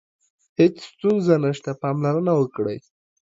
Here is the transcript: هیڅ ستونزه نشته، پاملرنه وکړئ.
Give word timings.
هیڅ 0.59 0.75
ستونزه 0.91 1.35
نشته، 1.43 1.71
پاملرنه 1.81 2.33
وکړئ. 2.37 2.77